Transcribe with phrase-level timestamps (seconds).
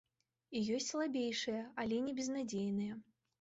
[0.59, 2.99] І ёсць слабейшыя, але не безнадзейныя.